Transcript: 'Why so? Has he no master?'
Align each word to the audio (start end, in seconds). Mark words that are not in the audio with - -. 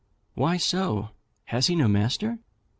'Why 0.33 0.57
so? 0.57 1.11
Has 1.45 1.67
he 1.67 1.75
no 1.75 1.87
master?' 1.87 2.39